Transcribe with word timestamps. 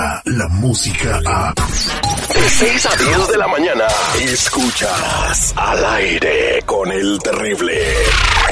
llega 0.00 0.22
la 0.24 0.48
música 0.48 1.20
a... 1.26 1.54
De 1.54 2.48
6 2.48 2.86
a 2.86 2.96
10 2.96 3.28
de 3.28 3.38
la 3.38 3.48
mañana, 3.48 3.84
escuchas 4.20 5.52
al 5.56 5.84
aire 5.84 6.62
con 6.64 6.90
el 6.90 7.18
terrible. 7.18 7.82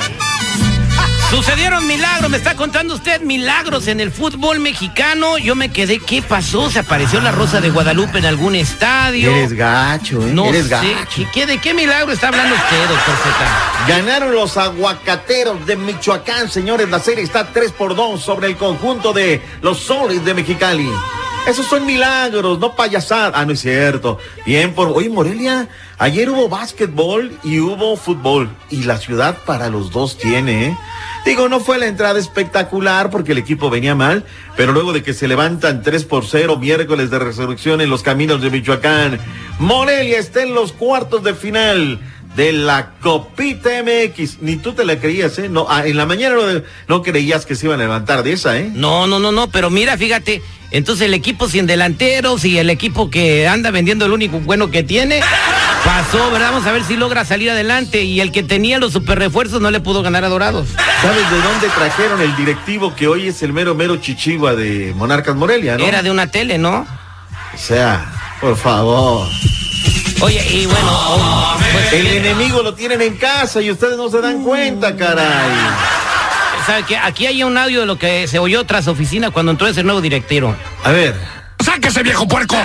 Sucedieron 1.31 1.87
milagros, 1.87 2.31
me 2.31 2.39
está 2.39 2.57
contando 2.57 2.95
usted 2.95 3.21
milagros 3.21 3.87
en 3.87 4.01
el 4.01 4.11
fútbol 4.11 4.61
mexicano. 4.61 5.37
Yo 5.37 5.55
me 5.55 5.71
quedé, 5.71 5.99
¿qué 5.99 6.23
pasó? 6.23 6.71
¿Se 6.71 6.79
apareció 6.79 7.21
la 7.21 7.33
Rosa 7.33 7.61
de 7.61 7.69
Guadalupe 7.69 8.17
en 8.19 8.25
algún 8.25 8.55
estadio? 8.55 9.31
Eres 9.31 9.53
gacho, 9.53 10.23
¿eh? 10.27 10.31
no 10.33 10.47
Eres 10.47 10.65
sé. 10.65 10.69
gacho. 10.71 10.87
¿Qué- 11.15 11.29
qué- 11.35 11.47
¿De 11.47 11.59
qué 11.59 11.75
milagro 11.75 12.13
está 12.13 12.29
hablando 12.29 12.55
usted, 12.55 12.81
doctor 12.89 13.15
Z? 13.23 13.87
Ganaron 13.89 14.33
los 14.35 14.57
aguacateros 14.57 15.67
de 15.67 15.77
Michoacán, 15.77 16.49
señores. 16.51 16.89
La 16.89 16.99
serie 16.99 17.25
está 17.25 17.47
3 17.53 17.73
por 17.73 17.95
2 17.95 18.23
sobre 18.23 18.47
el 18.47 18.57
conjunto 18.57 19.13
de 19.13 19.43
los 19.61 19.81
soles 19.81 20.25
de 20.25 20.33
Mexicali. 20.33 20.89
Esos 21.47 21.67
son 21.67 21.87
milagros, 21.87 22.59
no 22.59 22.75
payasadas. 22.75 23.33
Ah, 23.35 23.47
no 23.47 23.53
es 23.53 23.61
cierto. 23.61 24.19
Bien 24.45 24.75
por. 24.75 24.89
Oye, 24.89 25.09
Morelia, 25.09 25.69
ayer 25.99 26.29
hubo 26.29 26.49
básquetbol 26.49 27.33
y 27.43 27.61
hubo 27.61 27.97
fútbol. 27.97 28.51
Y 28.71 28.85
la 28.85 28.99
ciudad 28.99 29.39
para 29.47 29.71
los 29.71 29.91
dos 29.91 30.19
tiene, 30.19 30.67
¿eh? 30.67 30.77
Digo, 31.25 31.49
no 31.49 31.61
fue 31.61 31.79
la 31.79 31.87
entrada 31.87 32.19
espectacular 32.19 33.11
porque 33.11 33.33
el 33.33 33.39
equipo 33.39 33.71
venía 33.71 33.95
mal, 33.95 34.25
pero 34.57 34.73
luego 34.73 34.93
de 34.93 35.03
que 35.03 35.13
se 35.13 35.29
levantan 35.29 35.83
3 35.83 36.05
por 36.05 36.25
0 36.27 36.57
miércoles 36.59 37.11
de 37.11 37.19
resurrección 37.19 37.81
en 37.81 37.91
los 37.91 38.03
caminos 38.03 38.41
de 38.41 38.51
Michoacán, 38.51 39.19
Morelia 39.59 40.19
está 40.19 40.43
en 40.43 40.55
los 40.55 40.73
cuartos 40.73 41.25
de 41.25 41.35
final 41.35 41.99
de 42.37 42.53
la 42.53 42.93
Copita 43.01 43.71
MX. 43.83 44.41
Ni 44.41 44.57
tú 44.57 44.73
te 44.73 44.85
la 44.85 45.01
creías, 45.01 45.39
¿eh? 45.39 45.49
No, 45.49 45.67
ah, 45.69 45.87
en 45.87 45.97
la 45.97 46.07
mañana 46.07 46.37
no, 46.37 46.63
no 46.87 47.03
creías 47.03 47.47
que 47.47 47.57
se 47.57 47.67
iban 47.67 47.81
a 47.81 47.85
levantar 47.85 48.23
de 48.23 48.33
esa, 48.33 48.57
¿eh? 48.59 48.71
No, 48.73 49.07
no, 49.07 49.19
no, 49.19 49.33
no, 49.33 49.51
pero 49.51 49.71
mira, 49.71 49.99
fíjate, 49.99 50.41
entonces 50.71 51.07
el 51.07 51.15
equipo 51.15 51.49
sin 51.49 51.67
delanteros 51.67 52.45
y 52.45 52.59
el 52.59 52.69
equipo 52.71 53.11
que 53.11 53.49
anda 53.49 53.71
vendiendo 53.71 54.05
el 54.07 54.13
único 54.13 54.39
bueno 54.41 54.71
que 54.71 54.83
tiene, 54.83 55.21
pasó, 55.85 56.31
¿verdad? 56.31 56.53
Vamos 56.53 56.67
a 56.67 56.73
ver 56.73 56.85
si 56.85 56.97
logra 56.97 57.25
salir 57.25 57.51
adelante. 57.51 58.03
Y 58.03 58.21
el 58.21 58.33
que 58.33 58.43
tenía 58.43 58.79
los 58.79 58.93
super 58.93 59.19
refuerzos 59.19 59.61
no 59.61 59.71
le 59.71 59.81
pudo 59.81 60.03
ganar 60.03 60.25
a 60.25 60.29
Dorados. 60.29 60.69
¿Sabes 61.03 61.31
de 61.31 61.41
dónde 61.41 61.69
trajeron 61.69 62.21
el 62.21 62.37
directivo 62.37 62.95
que 62.95 63.09
hoy 63.09 63.29
es 63.29 63.43
el 63.43 63.53
mero 63.53 63.75
mero 63.75 63.97
chichigua 63.97 64.55
de 64.55 64.93
Monarcas 64.95 65.37
Morelia, 65.37 65.79
no? 65.79 65.85
Era 65.85 66.03
de 66.03 66.11
una 66.11 66.27
tele, 66.31 66.59
¿no? 66.59 66.87
O 67.55 67.59
sea, 67.59 68.05
por 68.41 68.57
favor. 68.57 69.27
Oye, 70.21 70.45
y 70.51 70.67
bueno, 70.67 70.91
oh, 70.91 71.57
pues, 71.73 71.93
El 71.93 72.07
enemigo 72.09 72.63
lo 72.63 72.75
tienen 72.75 73.01
en 73.01 73.17
casa 73.17 73.63
y 73.63 73.71
ustedes 73.71 73.97
no 73.97 74.11
se 74.11 74.21
dan 74.21 74.43
cuenta, 74.43 74.97
caray. 74.97 75.51
¿Sabe 76.69 76.85
qué? 76.85 76.97
Aquí 76.99 77.27
hay 77.27 77.43
un 77.43 77.57
audio 77.57 77.81
de 77.81 77.87
lo 77.87 77.99
que 77.99 78.29
se 78.29 78.39
oyó 78.39 78.65
tras 78.65 78.89
oficina 78.89 79.31
cuando 79.31 79.53
entró 79.53 79.67
ese 79.67 79.83
nuevo 79.83 80.03
directivo. 80.03 80.55
A 80.85 80.93
ver. 80.93 81.15
¡Sáquese, 81.65 82.03
viejo 82.03 82.29
puerco! 82.29 82.57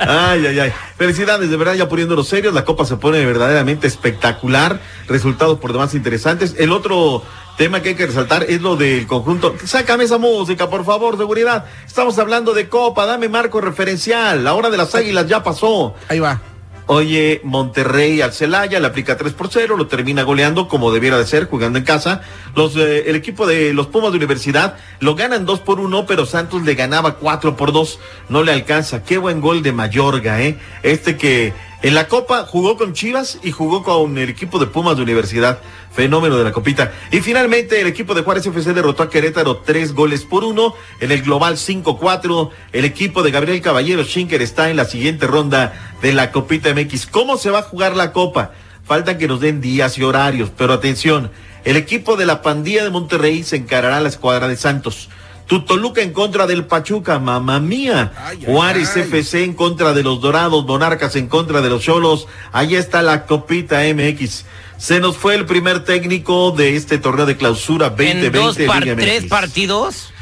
Ay, 0.00 0.46
ay, 0.46 0.58
ay. 0.58 0.72
Felicidades, 0.98 1.48
de 1.48 1.56
verdad, 1.56 1.74
ya 1.74 1.88
poniéndonos 1.88 2.28
serios. 2.28 2.52
La 2.52 2.64
copa 2.64 2.84
se 2.84 2.96
pone 2.96 3.24
verdaderamente 3.24 3.86
espectacular. 3.86 4.80
Resultados 5.06 5.60
por 5.60 5.72
demás 5.72 5.94
interesantes. 5.94 6.56
El 6.58 6.72
otro 6.72 7.22
tema 7.56 7.80
que 7.80 7.90
hay 7.90 7.94
que 7.94 8.06
resaltar 8.06 8.44
es 8.48 8.60
lo 8.60 8.76
del 8.76 9.06
conjunto. 9.06 9.54
Sácame 9.64 10.04
esa 10.04 10.18
música, 10.18 10.68
por 10.68 10.84
favor, 10.84 11.16
seguridad. 11.16 11.64
Estamos 11.86 12.18
hablando 12.18 12.54
de 12.54 12.68
copa. 12.68 13.06
Dame 13.06 13.28
marco 13.28 13.60
referencial. 13.60 14.42
La 14.44 14.54
hora 14.54 14.68
de 14.68 14.76
las 14.76 14.94
águilas 14.94 15.28
ya 15.28 15.42
pasó. 15.42 15.94
Ahí 16.08 16.18
va. 16.18 16.40
Oye, 16.88 17.40
Monterrey 17.42 18.20
al 18.20 18.32
Celaya 18.32 18.78
le 18.78 18.86
aplica 18.86 19.16
3 19.16 19.32
por 19.32 19.48
0, 19.50 19.76
lo 19.76 19.88
termina 19.88 20.22
goleando 20.22 20.68
como 20.68 20.92
debiera 20.92 21.18
de 21.18 21.26
ser, 21.26 21.46
jugando 21.46 21.80
en 21.80 21.84
casa. 21.84 22.22
Los, 22.54 22.76
eh, 22.76 23.10
el 23.10 23.16
equipo 23.16 23.44
de 23.44 23.74
los 23.74 23.88
Pumas 23.88 24.12
de 24.12 24.18
Universidad 24.18 24.76
lo 25.00 25.16
ganan 25.16 25.46
2 25.46 25.60
por 25.60 25.80
1, 25.80 26.06
pero 26.06 26.26
Santos 26.26 26.62
le 26.62 26.76
ganaba 26.76 27.16
4 27.16 27.56
por 27.56 27.72
2, 27.72 27.98
no 28.28 28.44
le 28.44 28.52
alcanza. 28.52 29.02
Qué 29.02 29.18
buen 29.18 29.40
gol 29.40 29.64
de 29.64 29.72
Mayorga, 29.72 30.40
¿eh? 30.40 30.58
Este 30.84 31.16
que 31.16 31.52
en 31.82 31.94
la 31.94 32.08
Copa 32.08 32.44
jugó 32.44 32.76
con 32.76 32.94
Chivas 32.94 33.38
y 33.42 33.52
jugó 33.52 33.82
con 33.82 34.16
el 34.16 34.30
equipo 34.30 34.58
de 34.58 34.66
Pumas 34.66 34.96
de 34.96 35.02
Universidad. 35.02 35.60
Fenómeno 35.92 36.36
de 36.36 36.44
la 36.44 36.52
copita. 36.52 36.92
Y 37.10 37.20
finalmente 37.20 37.80
el 37.80 37.86
equipo 37.86 38.14
de 38.14 38.22
Juárez 38.22 38.46
FC 38.46 38.72
derrotó 38.72 39.02
a 39.02 39.10
Querétaro 39.10 39.58
tres 39.58 39.92
goles 39.94 40.24
por 40.24 40.44
uno. 40.44 40.74
En 41.00 41.12
el 41.12 41.22
global 41.22 41.56
5-4. 41.56 42.50
El 42.72 42.84
equipo 42.84 43.22
de 43.22 43.30
Gabriel 43.30 43.60
Caballero 43.60 44.04
Schinker 44.04 44.42
está 44.42 44.70
en 44.70 44.76
la 44.76 44.84
siguiente 44.86 45.26
ronda 45.26 45.94
de 46.02 46.12
la 46.12 46.32
Copita 46.32 46.74
MX. 46.74 47.06
¿Cómo 47.06 47.36
se 47.36 47.50
va 47.50 47.60
a 47.60 47.62
jugar 47.62 47.94
la 47.94 48.12
Copa? 48.12 48.52
Faltan 48.84 49.18
que 49.18 49.28
nos 49.28 49.40
den 49.40 49.60
días 49.60 49.98
y 49.98 50.02
horarios, 50.02 50.50
pero 50.56 50.72
atención. 50.72 51.30
El 51.64 51.76
equipo 51.76 52.16
de 52.16 52.26
la 52.26 52.42
pandilla 52.42 52.84
de 52.84 52.90
Monterrey 52.90 53.42
se 53.42 53.56
encarará 53.56 53.98
a 53.98 54.00
la 54.00 54.08
escuadra 54.08 54.48
de 54.48 54.56
Santos. 54.56 55.08
Tutoluca 55.46 56.02
en 56.02 56.12
contra 56.12 56.46
del 56.46 56.64
Pachuca, 56.66 57.18
mamá 57.18 57.60
mía. 57.60 58.12
Ay, 58.18 58.42
Juárez 58.44 58.92
ay. 58.96 59.02
FC 59.02 59.44
en 59.44 59.54
contra 59.54 59.92
de 59.92 60.02
los 60.02 60.20
Dorados, 60.20 60.64
Monarcas 60.66 61.14
en 61.16 61.28
contra 61.28 61.60
de 61.62 61.70
los 61.70 61.82
Cholos. 61.82 62.26
Ahí 62.52 62.74
está 62.74 63.02
la 63.02 63.26
Copita 63.26 63.80
MX. 63.94 64.44
Se 64.76 65.00
nos 65.00 65.16
fue 65.16 65.34
el 65.36 65.46
primer 65.46 65.84
técnico 65.84 66.50
de 66.50 66.76
este 66.76 66.98
torneo 66.98 67.26
de 67.26 67.36
clausura 67.36 67.86
En 67.86 68.20
2020. 68.22 68.30
dos 68.30 68.56
par- 68.66 68.82
Liga 68.82 68.96
tres 68.96 69.24
partidos. 69.26 70.12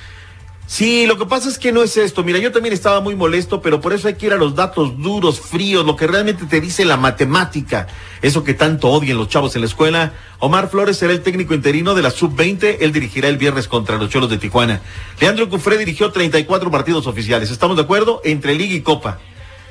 Sí, 0.66 1.06
lo 1.06 1.18
que 1.18 1.26
pasa 1.26 1.50
es 1.50 1.58
que 1.58 1.72
no 1.72 1.82
es 1.82 1.96
esto. 1.98 2.24
Mira, 2.24 2.38
yo 2.38 2.50
también 2.50 2.72
estaba 2.72 3.00
muy 3.00 3.14
molesto, 3.14 3.60
pero 3.60 3.82
por 3.82 3.92
eso 3.92 4.08
hay 4.08 4.14
que 4.14 4.26
ir 4.26 4.32
a 4.32 4.36
los 4.36 4.54
datos 4.54 4.98
duros, 4.98 5.38
fríos, 5.38 5.84
lo 5.84 5.94
que 5.94 6.06
realmente 6.06 6.46
te 6.46 6.60
dice 6.60 6.86
la 6.86 6.96
matemática. 6.96 7.86
Eso 8.22 8.44
que 8.44 8.54
tanto 8.54 8.88
odian 8.88 9.18
los 9.18 9.28
chavos 9.28 9.54
en 9.54 9.60
la 9.60 9.66
escuela. 9.66 10.14
Omar 10.38 10.70
Flores 10.70 10.96
será 10.96 11.12
el 11.12 11.22
técnico 11.22 11.52
interino 11.52 11.94
de 11.94 12.00
la 12.00 12.10
Sub-20. 12.10 12.78
Él 12.80 12.92
dirigirá 12.92 13.28
el 13.28 13.36
viernes 13.36 13.68
contra 13.68 13.98
los 13.98 14.08
Cholos 14.08 14.30
de 14.30 14.38
Tijuana. 14.38 14.80
Leandro 15.20 15.50
Cufré 15.50 15.76
dirigió 15.76 16.10
34 16.10 16.70
partidos 16.70 17.06
oficiales. 17.06 17.50
¿Estamos 17.50 17.76
de 17.76 17.82
acuerdo? 17.82 18.22
Entre 18.24 18.54
Liga 18.54 18.74
y 18.74 18.80
Copa. 18.80 19.18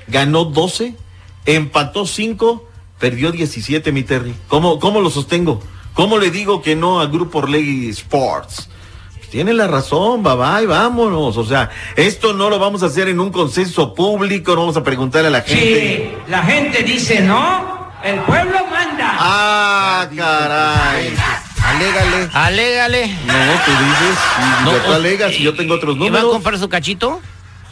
Ganó 0.07 0.45
12, 0.45 0.95
empató 1.45 2.05
5, 2.05 2.69
perdió 2.99 3.31
17, 3.31 3.91
mi 3.91 4.03
Terry. 4.03 4.35
¿Cómo, 4.47 4.79
cómo 4.79 5.01
lo 5.01 5.09
sostengo? 5.09 5.59
¿Cómo 5.95 6.19
le 6.19 6.29
digo 6.29 6.61
que 6.61 6.75
no 6.75 7.01
a 7.01 7.07
Grupo 7.07 7.39
Orlegui 7.39 7.89
Sports? 7.89 8.69
Tiene 9.33 9.51
la 9.51 9.65
razón, 9.65 10.21
bye 10.21 10.35
bye, 10.35 10.67
vámonos. 10.67 11.37
O 11.37 11.43
sea, 11.43 11.71
esto 11.95 12.33
no 12.33 12.51
lo 12.51 12.59
vamos 12.59 12.83
a 12.83 12.85
hacer 12.85 13.07
en 13.07 13.19
un 13.19 13.31
consenso 13.31 13.95
público, 13.95 14.53
no 14.53 14.59
vamos 14.61 14.77
a 14.77 14.83
preguntar 14.83 15.25
a 15.25 15.31
la 15.31 15.41
gente. 15.41 16.13
Sí, 16.13 16.29
la 16.29 16.43
gente 16.43 16.83
dice 16.83 17.19
no, 17.21 17.89
el 18.03 18.19
pueblo 18.19 18.59
manda. 18.69 19.15
Ah, 19.17 20.07
caray. 20.15 21.15
Alégale. 21.65 22.29
Alégale. 22.31 23.07
No, 23.25 23.33
tú 23.65 23.71
dices, 23.71 24.19
y 24.37 24.65
No, 24.65 24.71
tú 24.85 24.93
alegas, 24.93 25.31
y 25.31 25.41
yo 25.41 25.55
tengo 25.55 25.73
otros 25.73 25.95
¿Y 25.95 25.99
va 25.99 26.05
a 26.05 26.09
números. 26.09 26.31
comprar 26.31 26.59
su 26.59 26.69
cachito? 26.69 27.19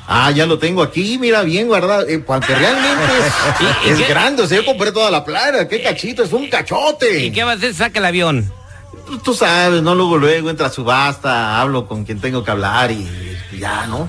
Ah, 0.08 0.32
ya 0.32 0.48
lo 0.48 0.58
tengo 0.58 0.82
aquí, 0.82 1.20
mira, 1.20 1.44
bien 1.44 1.68
guardado. 1.68 2.08
Eh, 2.08 2.18
porque 2.18 2.56
realmente 2.56 3.04
¿Y- 3.86 3.88
y 3.88 3.92
es, 3.92 4.10
grande, 4.10 4.42
o 4.42 4.48
sea, 4.48 4.58
yo 4.58 4.66
compré 4.66 4.92
toda 4.92 5.12
la 5.12 5.24
playa. 5.24 5.68
Qué 5.68 5.80
cachito, 5.84 6.24
es 6.24 6.34
un 6.34 6.48
cachote. 6.50 7.20
¿Y 7.26 7.32
qué 7.32 7.44
va 7.44 7.52
a 7.52 7.54
hacer? 7.54 7.76
Saca 7.76 8.00
el 8.00 8.06
avión. 8.06 8.52
Tú, 9.12 9.18
tú 9.18 9.34
sabes, 9.34 9.82
¿no? 9.82 9.94
Luego, 9.94 10.18
luego 10.18 10.50
entra 10.50 10.68
a 10.68 10.70
subasta, 10.70 11.60
hablo 11.60 11.86
con 11.86 12.06
quien 12.06 12.22
tengo 12.22 12.46
que 12.46 12.52
hablar 12.52 12.92
y, 12.92 13.06
y 13.52 13.58
ya, 13.60 13.86
¿no? 13.86 14.08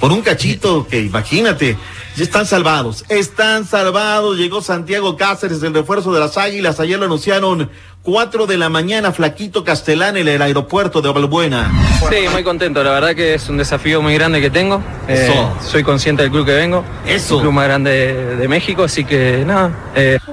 Por 0.00 0.10
un 0.10 0.22
cachito 0.22 0.88
que 0.88 0.98
imagínate, 1.02 1.76
ya 2.16 2.24
están 2.24 2.46
salvados, 2.46 3.04
están 3.08 3.64
salvados. 3.64 4.36
Llegó 4.36 4.60
Santiago 4.60 5.16
Cáceres, 5.16 5.62
el 5.62 5.72
refuerzo 5.72 6.12
de 6.12 6.18
las 6.18 6.36
Águilas. 6.36 6.80
Ayer 6.80 6.98
lo 6.98 7.04
anunciaron 7.04 7.70
4 8.02 8.46
de 8.48 8.56
la 8.56 8.68
mañana, 8.68 9.12
Flaquito 9.12 9.62
Castelán 9.62 10.16
en 10.16 10.26
el 10.26 10.42
aeropuerto 10.42 11.00
de 11.00 11.12
Valbuena. 11.12 11.70
Sí, 12.10 12.16
muy 12.32 12.42
contento. 12.42 12.82
La 12.82 12.90
verdad 12.90 13.14
que 13.14 13.34
es 13.34 13.48
un 13.48 13.56
desafío 13.56 14.02
muy 14.02 14.14
grande 14.14 14.40
que 14.40 14.50
tengo. 14.50 14.82
Eso. 15.06 15.32
Eh, 15.32 15.48
soy 15.64 15.84
consciente 15.84 16.22
del 16.22 16.32
club 16.32 16.44
que 16.44 16.54
vengo. 16.54 16.82
Eso. 17.06 17.36
El 17.36 17.42
club 17.42 17.52
más 17.52 17.66
grande 17.66 17.90
de, 17.92 18.36
de 18.36 18.48
México, 18.48 18.82
así 18.82 19.04
que 19.04 19.44
nada. 19.46 19.70
eh, 19.94 20.18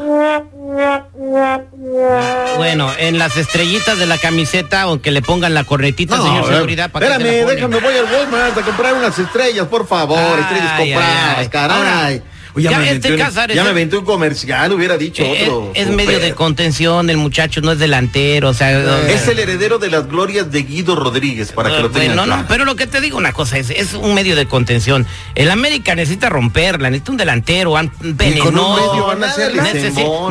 Bueno, 2.58 2.92
en 2.98 3.18
las 3.18 3.38
estrellitas 3.38 3.98
de 3.98 4.06
la 4.06 4.18
camiseta, 4.18 4.82
aunque 4.84 5.12
le 5.12 5.22
pongan 5.22 5.54
la 5.54 5.64
cornetita, 5.64 6.18
señor 6.18 6.48
seguridad, 6.48 6.92
¿para 6.92 7.08
Espérame, 7.08 7.46
déjame, 7.48 7.80
voy 7.80 7.94
al 7.96 8.06
Walmart 8.06 8.58
a 8.58 8.62
comprar 8.62 8.94
unas 8.94 9.18
estrellas, 9.18 9.68
por 9.68 9.88
favor. 9.88 10.18
Ay, 10.20 10.42
estrellas 10.42 10.74
compradas, 10.80 11.38
ay. 11.38 11.48
caray. 11.50 11.78
Ahora, 11.78 12.12
ya, 12.56 12.72
ya 12.72 12.80
me 12.80 12.90
este 12.92 13.12
un- 13.14 13.20
Cázares 13.20 13.56
ya 13.56 13.62
me 13.62 13.70
es- 13.70 13.72
aventé 13.74 13.98
un 13.98 14.06
comercial, 14.06 14.74
hubiera 14.74 14.98
dicho 14.98 15.22
Eh, 15.24 15.44
otro. 15.48 15.72
es, 15.76 15.88
medio 15.90 16.20
de 16.20 16.34
contención, 16.34 17.08
el 17.12 17.18
muchacho 17.18 17.62
no 17.62 17.72
es 17.72 17.78
delantero, 17.78 18.50
o 18.50 18.54
sea... 18.56 18.72
Es 19.08 19.28
el 19.28 19.38
heredero 19.38 19.78
de 19.78 19.92
las 19.92 20.08
glorias 20.08 20.52
de 20.52 20.64
Guido 20.64 20.96
Rodríguez, 20.96 21.52
para 21.52 21.70
que 21.70 21.82
lo 21.84 21.92
tengan 21.92 22.08
Bueno, 22.16 22.26
no, 22.26 22.34
claro. 22.34 22.46
pero 22.48 22.66
lo 22.66 22.76
que 22.76 22.88
te 22.88 23.00
digo 23.00 23.16
una 23.20 23.32
cosa 23.32 23.60
es, 23.60 23.70
es 23.70 23.94
un 23.94 24.16
medio 24.16 24.36
de 24.36 24.48
contención. 24.48 25.06
El 25.36 25.52
América 25.52 25.94
necesita 25.94 26.30
romperla, 26.30 26.90
necesita 26.90 27.12
un 27.12 27.18
delantero 27.18 27.78
an- 27.78 27.92
venenoso. 28.00 29.16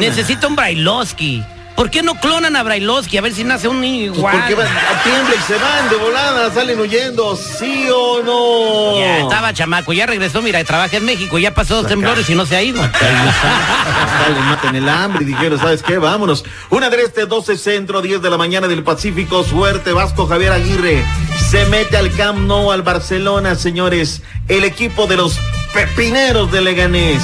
necesita 0.01 0.49
un 0.49 0.57
Brailovsky. 0.57 1.45
¿Por 1.77 1.91
qué 1.91 2.03
no 2.03 2.15
clonan 2.15 2.57
a 2.57 2.63
Brailovsky? 2.63 3.19
A 3.19 3.21
ver 3.21 3.35
si 3.35 3.45
nace 3.45 3.69
un 3.69 3.83
niño 3.83 4.07
Pues 4.13 4.19
igual. 4.19 4.39
porque 4.39 4.55
van, 4.55 4.67
tiembla 5.05 5.35
y 5.35 5.43
se 5.43 5.59
van 5.59 5.89
de 5.91 5.97
volada, 5.97 6.51
salen 6.55 6.81
huyendo, 6.81 7.37
¿sí 7.37 7.87
o 7.95 8.23
no? 8.23 8.99
Ya 8.99 9.19
estaba 9.21 9.53
chamaco, 9.53 9.93
ya 9.93 10.07
regresó, 10.07 10.41
mira, 10.41 10.65
trabaja 10.65 10.97
en 10.97 11.05
México, 11.05 11.39
ya 11.39 11.53
pasó 11.53 11.77
dos 11.77 11.87
temblores 11.87 12.29
y 12.31 12.35
no 12.35 12.47
se 12.47 12.57
ha 12.57 12.63
ido. 12.63 12.81
Le 12.83 14.41
matan 14.41 14.75
el 14.75 14.89
hambre 14.89 15.23
y 15.25 15.27
dijeron, 15.27 15.59
¿sabes 15.59 15.83
qué? 15.83 15.99
Vámonos. 15.99 16.45
Una 16.71 16.89
de 16.89 17.03
este 17.03 17.27
12 17.27 17.59
centro, 17.59 18.01
10 18.01 18.23
de 18.23 18.31
la 18.31 18.39
mañana 18.39 18.69
del 18.69 18.83
Pacífico. 18.83 19.45
Suerte, 19.45 19.93
Vasco 19.93 20.27
Javier 20.27 20.53
Aguirre. 20.53 21.05
Se 21.51 21.67
mete 21.67 21.99
al 21.99 22.11
Camp 22.13 22.39
Nou, 22.39 22.73
al 22.73 22.83
Barcelona, 22.83 23.55
señores. 23.55 24.23
El 24.49 24.65
equipo 24.65 25.07
de 25.07 25.17
los 25.19 25.39
pepineros 25.75 26.51
de 26.51 26.63
Leganés. 26.63 27.23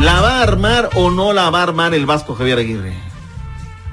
¿La 0.00 0.20
va 0.20 0.38
a 0.40 0.42
armar 0.42 0.90
o 0.94 1.10
no 1.10 1.32
la 1.32 1.48
va 1.48 1.60
a 1.60 1.62
armar 1.62 1.94
el 1.94 2.04
Vasco 2.04 2.34
Javier 2.34 2.58
Aguirre? 2.58 2.92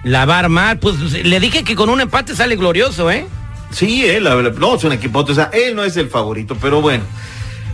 La 0.03 0.25
va 0.25 0.35
a 0.35 0.39
armar, 0.39 0.79
pues 0.79 0.99
le 0.99 1.39
dije 1.39 1.63
que 1.63 1.75
con 1.75 1.89
un 1.89 2.01
empate 2.01 2.35
sale 2.35 2.55
glorioso, 2.57 3.09
¿eh? 3.09 3.25
Sí, 3.71 4.05
él, 4.05 4.23
no, 4.59 4.75
es 4.75 4.83
un 4.83 4.91
equipo, 4.91 5.19
o 5.19 5.33
sea, 5.33 5.49
él 5.53 5.75
no 5.75 5.83
es 5.83 5.97
el 5.97 6.09
favorito, 6.09 6.55
pero 6.61 6.81
bueno. 6.81 7.03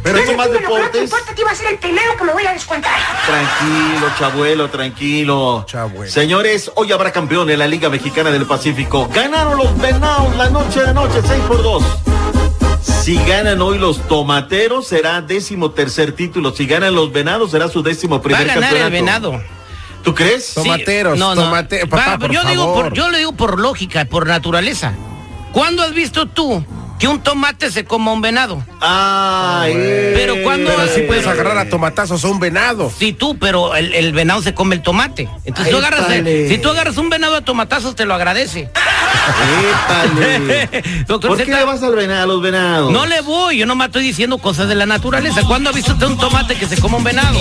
Pero 0.04 0.24
con 0.24 0.38
más 0.38 0.48
no 0.48 0.54
te 0.54 0.62
deportes. 0.62 1.12
te 1.36 1.42
iba 1.42 1.52
a 1.52 1.56
ser 1.56 1.74
el 1.74 1.78
primero 1.78 2.16
que 2.18 2.24
me 2.24 2.32
voy 2.32 2.46
a 2.46 2.54
descontar. 2.54 2.94
Tranquilo, 3.26 4.08
chabuelo, 4.18 4.70
tranquilo. 4.70 5.66
Chabuelo. 5.68 6.10
Señores, 6.10 6.72
hoy 6.76 6.92
habrá 6.94 7.12
campeón 7.12 7.50
en 7.50 7.60
la 7.60 7.68
Liga 7.68 7.90
Mexicana 7.90 8.32
del 8.32 8.46
Pacífico. 8.46 9.10
Ganaron 9.14 9.58
los 9.58 9.78
venados 9.78 10.34
la 10.38 10.50
noche 10.50 10.82
de 10.82 10.94
noche, 10.94 11.22
6 11.22 11.42
por 11.48 11.62
2. 11.62 11.84
Si 13.04 13.18
ganan 13.26 13.62
hoy 13.62 13.78
los 13.78 14.08
tomateros, 14.08 14.88
será 14.88 15.22
décimo 15.22 15.72
tercer 15.72 16.14
título. 16.14 16.52
Si 16.52 16.66
ganan 16.66 16.96
los 16.96 17.12
venados, 17.12 17.52
será 17.52 17.68
su 17.68 17.84
décimo 17.84 18.16
Va 18.16 18.20
a 18.20 18.24
primer 18.24 18.48
ganar 18.48 18.76
el 18.76 18.92
venado. 18.92 19.42
¿Tú 20.04 20.16
crees? 20.16 20.46
Sí, 20.46 20.54
Tomateros, 20.56 21.20
tomate- 21.20 21.86
papá, 21.88 22.18
por 22.18 22.32
yo 22.32 22.44
digo 22.46 22.64
favor. 22.66 22.84
por, 22.86 22.94
yo 22.94 23.10
le 23.10 23.18
digo 23.20 23.34
por 23.34 23.60
lógica, 23.60 24.06
por 24.06 24.28
naturaleza. 24.28 24.94
¿Cuándo 25.52 25.84
has 25.84 25.94
visto 25.94 26.26
tú 26.28 26.64
que 27.00 27.08
un 27.08 27.22
tomate 27.22 27.72
se 27.72 27.86
coma 27.86 28.12
un 28.14 28.22
venado? 28.22 28.64
Ay, 28.82 29.74
Pero 30.14 30.36
cuando- 30.44 30.72
Pero 30.76 30.88
sí 30.94 31.02
puedes 31.02 31.26
agarrar 31.28 31.58
a 31.58 31.70
tomatazos 31.70 32.24
a 32.24 32.28
un 32.28 32.40
venado. 32.40 32.92
Sí, 32.98 33.14
tú, 33.14 33.38
pero 33.38 33.76
el, 33.76 33.94
el 33.94 34.14
venado 34.14 34.42
se 34.42 34.54
come 34.54 34.76
el 34.76 34.82
tomate. 34.82 35.28
Entonces 35.44 35.72
tú 35.72 35.78
Ay, 35.80 35.84
agarras, 35.86 36.08
vale. 36.08 36.48
si 36.50 36.58
tú 36.60 36.70
agarras 36.70 36.98
un 36.98 37.10
venado 37.10 37.36
a 37.36 37.42
tomatazos, 37.42 37.96
te 37.96 38.06
lo 38.06 38.14
agradece. 38.14 38.70
¿Por 41.08 41.38
qué 41.38 41.46
le 41.54 41.64
vas 41.66 41.82
al 41.84 41.96
venado, 41.96 42.24
a 42.24 42.28
los 42.28 42.42
venados? 42.42 42.92
No 42.92 43.06
le 43.06 43.22
voy, 43.22 43.58
yo 43.58 43.66
nomás 43.66 43.88
estoy 43.88 44.04
diciendo 44.04 44.38
cosas 44.38 44.68
de 44.68 44.76
la 44.76 44.86
naturaleza. 44.86 45.42
¿Cuándo 45.48 45.70
ha 45.70 45.74
visto 45.74 45.94
usted 45.94 46.08
un 46.08 46.18
tomate 46.18 46.56
que 46.56 46.68
se 46.68 46.80
coma 46.80 46.98
un 46.98 47.04
venado? 47.04 47.38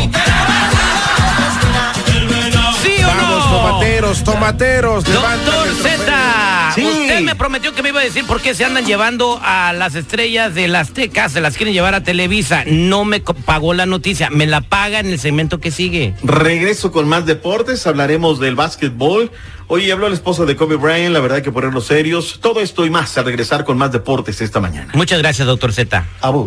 Tomateros, 4.38 5.04
Doctor. 5.04 5.68
Z, 5.82 6.72
Sí. 6.76 6.84
usted 6.86 7.20
me 7.22 7.34
prometió 7.34 7.74
que 7.74 7.82
me 7.82 7.88
iba 7.88 8.00
a 8.00 8.04
decir 8.04 8.24
por 8.24 8.40
qué 8.40 8.54
se 8.54 8.64
andan 8.64 8.86
llevando 8.86 9.40
a 9.42 9.72
las 9.72 9.96
estrellas 9.96 10.54
de 10.54 10.68
las 10.68 10.90
Tecas, 10.92 11.32
se 11.32 11.40
las 11.40 11.56
quieren 11.56 11.74
llevar 11.74 11.94
a 11.94 12.04
Televisa. 12.04 12.62
No 12.66 13.04
me 13.04 13.20
pagó 13.20 13.74
la 13.74 13.84
noticia, 13.86 14.30
me 14.30 14.46
la 14.46 14.60
paga 14.60 15.00
en 15.00 15.06
el 15.06 15.18
segmento 15.18 15.58
que 15.58 15.72
sigue. 15.72 16.14
Regreso 16.22 16.92
con 16.92 17.08
más 17.08 17.26
deportes, 17.26 17.84
hablaremos 17.88 18.38
del 18.38 18.54
básquetbol. 18.54 19.32
Hoy 19.66 19.90
habló 19.90 20.06
el 20.06 20.12
esposo 20.12 20.46
de 20.46 20.54
Kobe 20.54 20.76
Bryant, 20.76 21.12
la 21.12 21.20
verdad 21.20 21.38
hay 21.38 21.42
que 21.42 21.52
ponerlos 21.52 21.86
serios. 21.86 22.38
Todo 22.40 22.60
esto 22.60 22.86
y 22.86 22.90
más 22.90 23.18
al 23.18 23.24
regresar 23.24 23.64
con 23.64 23.76
más 23.76 23.90
deportes 23.90 24.40
esta 24.40 24.60
mañana. 24.60 24.92
Muchas 24.94 25.18
gracias, 25.18 25.46
doctor 25.48 25.72
Z. 25.72 26.04
Abu. 26.20 26.46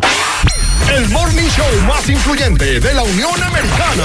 El 0.96 1.08
morning 1.10 1.48
show 1.54 1.66
más 1.86 2.08
influyente 2.08 2.80
de 2.80 2.94
la 2.94 3.02
Unión 3.02 3.42
Americana. 3.42 4.04